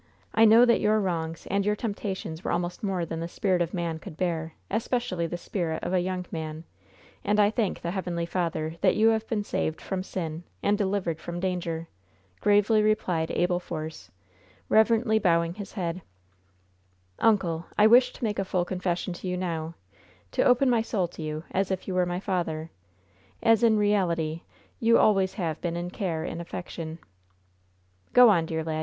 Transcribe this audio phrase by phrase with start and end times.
[0.33, 3.71] I know that your wrongs and your temptations were almost more than the spirit of
[3.71, 6.63] man could bear, especially the spirit of a young man;
[7.23, 11.19] and I thank the Heavenly Father that you have been saved from sin and delivered
[11.21, 11.87] from danger!"
[12.39, 14.09] gravely replied Abel Force,
[14.69, 16.01] reverently bowing his head.
[17.19, 19.75] "Uncle, I wish to make a full confession to you now
[20.31, 22.71] to open my soul to you, as if you were my father
[23.43, 24.41] as, in reality,
[24.79, 26.97] you always have been in care and affection."
[28.13, 28.79] "Go on, dear lad.